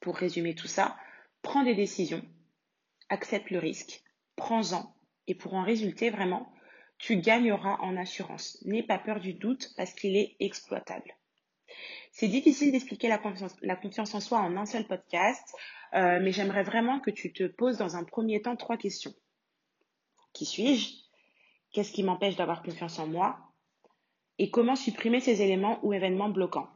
Pour 0.00 0.16
résumer 0.16 0.54
tout 0.54 0.66
ça, 0.66 0.96
prends 1.42 1.62
des 1.62 1.74
décisions, 1.74 2.22
accepte 3.08 3.50
le 3.50 3.58
risque, 3.58 4.02
prends-en 4.36 4.94
et 5.26 5.34
pour 5.34 5.54
en 5.54 5.62
résulter 5.62 6.10
vraiment, 6.10 6.52
tu 6.98 7.16
gagneras 7.16 7.76
en 7.80 7.96
assurance. 7.96 8.62
N'aie 8.64 8.82
pas 8.82 8.98
peur 8.98 9.20
du 9.20 9.34
doute 9.34 9.72
parce 9.76 9.92
qu'il 9.92 10.16
est 10.16 10.36
exploitable. 10.40 11.14
C'est 12.12 12.28
difficile 12.28 12.72
d'expliquer 12.72 13.08
la 13.08 13.18
confiance, 13.18 14.14
en 14.14 14.20
soi 14.20 14.38
en 14.38 14.56
un 14.56 14.66
seul 14.66 14.86
podcast, 14.86 15.54
euh, 15.94 16.20
mais 16.22 16.32
j'aimerais 16.32 16.62
vraiment 16.62 17.00
que 17.00 17.10
tu 17.10 17.32
te 17.32 17.44
poses 17.44 17.78
dans 17.78 17.96
un 17.96 18.04
premier 18.04 18.40
temps 18.40 18.56
trois 18.56 18.76
questions. 18.76 19.14
Qui 20.32 20.46
suis-je? 20.46 21.03
Qu'est-ce 21.74 21.90
qui 21.90 22.04
m'empêche 22.04 22.36
d'avoir 22.36 22.62
confiance 22.62 23.00
en 23.00 23.08
moi 23.08 23.36
Et 24.38 24.48
comment 24.48 24.76
supprimer 24.76 25.18
ces 25.18 25.42
éléments 25.42 25.80
ou 25.82 25.92
événements 25.92 26.28
bloquants 26.28 26.68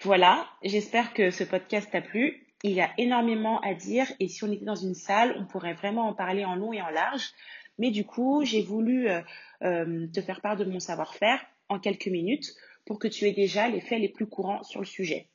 Voilà, 0.00 0.48
j'espère 0.64 1.14
que 1.14 1.30
ce 1.30 1.44
podcast 1.44 1.88
t'a 1.92 2.02
plu. 2.02 2.48
Il 2.64 2.72
y 2.72 2.80
a 2.80 2.90
énormément 2.98 3.60
à 3.60 3.74
dire 3.74 4.12
et 4.18 4.26
si 4.26 4.42
on 4.42 4.50
était 4.50 4.64
dans 4.64 4.74
une 4.74 4.96
salle, 4.96 5.36
on 5.38 5.46
pourrait 5.46 5.74
vraiment 5.74 6.08
en 6.08 6.14
parler 6.14 6.44
en 6.44 6.56
long 6.56 6.72
et 6.72 6.82
en 6.82 6.90
large. 6.90 7.30
Mais 7.78 7.92
du 7.92 8.04
coup, 8.04 8.44
j'ai 8.44 8.62
voulu 8.62 9.08
euh, 9.08 9.22
euh, 9.62 10.08
te 10.12 10.20
faire 10.20 10.40
part 10.40 10.56
de 10.56 10.64
mon 10.64 10.80
savoir-faire 10.80 11.40
en 11.68 11.78
quelques 11.78 12.08
minutes 12.08 12.52
pour 12.84 12.98
que 12.98 13.06
tu 13.06 13.26
aies 13.26 13.32
déjà 13.32 13.68
les 13.68 13.80
faits 13.80 14.00
les 14.00 14.08
plus 14.08 14.26
courants 14.26 14.64
sur 14.64 14.80
le 14.80 14.86
sujet. 14.86 15.28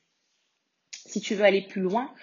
Si 0.91 1.21
tu 1.21 1.35
veux 1.35 1.45
aller 1.45 1.61
plus 1.61 1.81
loin 1.81 2.13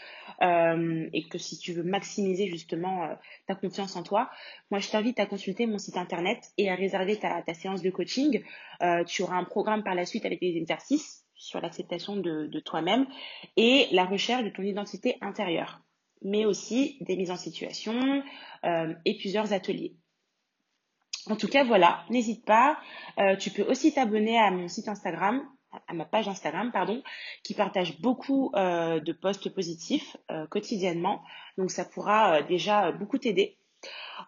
euh, 0.42 1.08
et 1.12 1.24
que 1.28 1.38
si 1.38 1.58
tu 1.58 1.72
veux 1.72 1.82
maximiser 1.82 2.48
justement 2.48 3.04
euh, 3.04 3.14
ta 3.46 3.54
confiance 3.54 3.96
en 3.96 4.02
toi, 4.02 4.30
moi 4.70 4.80
je 4.80 4.88
t'invite 4.90 5.20
à 5.20 5.26
consulter 5.26 5.66
mon 5.66 5.78
site 5.78 5.96
internet 5.96 6.52
et 6.58 6.70
à 6.70 6.74
réserver 6.74 7.16
ta, 7.16 7.42
séance 7.54 7.82
de 7.82 7.90
coaching. 7.90 8.42
Euh, 8.82 9.04
tu 9.04 9.22
auras 9.22 9.36
un 9.36 9.44
programme 9.44 9.82
par 9.82 9.94
la 9.94 10.06
suite 10.06 10.26
avec 10.26 10.40
des 10.40 10.56
exercices 10.56 11.24
sur 11.34 11.60
l'acceptation 11.60 12.16
de, 12.16 12.46
de 12.46 12.60
toi-même 12.60 13.06
et 13.56 13.88
la 13.92 14.04
recherche 14.04 14.44
de 14.44 14.50
ton 14.50 14.62
identité 14.62 15.16
intérieure, 15.20 15.80
mais 16.22 16.44
aussi 16.44 16.96
des 17.00 17.16
mises 17.16 17.30
en 17.30 17.36
situation 17.36 18.22
et 18.64 19.18
plusieurs 19.18 19.52
ateliers. 19.52 19.94
En 21.26 21.36
tout 21.36 21.48
cas, 21.48 21.64
voilà, 21.64 22.04
n'hésite 22.08 22.46
pas. 22.46 22.78
tu 23.40 23.50
peux 23.50 23.62
aussi 23.62 23.92
t'abonner 23.92 24.38
à 24.38 24.50
mon 24.50 24.68
site 24.68 24.88
Instagram 24.88 25.42
à 25.88 25.94
ma 25.94 26.04
page 26.04 26.28
Instagram, 26.28 26.70
pardon, 26.72 27.02
qui 27.42 27.54
partage 27.54 28.00
beaucoup 28.00 28.52
euh, 28.54 29.00
de 29.00 29.12
posts 29.12 29.52
positifs 29.52 30.16
euh, 30.30 30.46
quotidiennement. 30.46 31.22
Donc 31.58 31.70
ça 31.70 31.84
pourra 31.84 32.42
déjà 32.42 32.92
beaucoup 32.92 33.18
t'aider. 33.18 33.56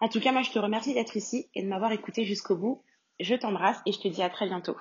En 0.01 0.09
tout 0.09 0.19
cas, 0.19 0.31
moi 0.31 0.41
je 0.41 0.51
te 0.51 0.59
remercie 0.59 0.93
d'être 0.93 1.17
ici 1.17 1.49
et 1.55 1.63
de 1.63 1.67
m'avoir 1.67 1.91
écouté 1.91 2.25
jusqu'au 2.25 2.55
bout. 2.55 2.83
Je 3.19 3.35
t'embrasse 3.35 3.79
et 3.85 3.91
je 3.91 3.99
te 3.99 4.07
dis 4.07 4.21
à 4.21 4.29
très 4.29 4.45
bientôt. 4.45 4.77